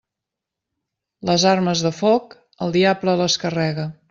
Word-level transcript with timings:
Les 1.31 1.45
armes 1.51 1.85
de 1.89 1.93
foc, 2.01 2.35
el 2.67 2.75
diable 2.79 3.19
les 3.25 3.39
carrega. 3.45 3.91